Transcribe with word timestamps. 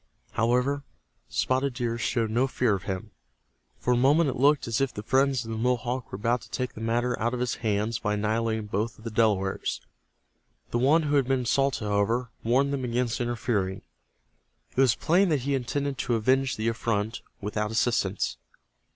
However, 0.31 0.83
Spotted 1.29 1.75
Deer 1.75 1.99
showed 1.99 2.31
no 2.31 2.47
fear 2.47 2.73
of 2.73 2.85
him. 2.85 3.11
For 3.77 3.93
a 3.93 3.95
moment 3.95 4.31
it 4.31 4.35
looked 4.35 4.67
as 4.67 4.81
if 4.81 4.91
the 4.91 5.03
friends 5.03 5.45
of 5.45 5.51
the 5.51 5.57
Mohawk 5.59 6.11
were 6.11 6.15
about 6.15 6.41
to 6.41 6.49
take 6.49 6.73
the 6.73 6.81
matter 6.81 7.13
out 7.19 7.35
of 7.35 7.39
his 7.39 7.57
hands 7.61 7.99
by 7.99 8.15
annihilating 8.15 8.65
both 8.65 8.97
of 8.97 9.03
the 9.03 9.11
Delawares. 9.11 9.79
The 10.71 10.79
one 10.79 11.03
who 11.03 11.17
had 11.17 11.27
been 11.27 11.41
insulted, 11.41 11.85
however, 11.85 12.31
warned 12.43 12.73
them 12.73 12.83
against 12.83 13.21
interfering. 13.21 13.83
It 14.75 14.81
was 14.81 14.95
plain 14.95 15.29
that 15.29 15.41
he 15.41 15.53
intended 15.53 15.99
to 15.99 16.15
avenge 16.15 16.55
the 16.55 16.67
affront 16.67 17.21
without 17.39 17.69
assistance. 17.69 18.37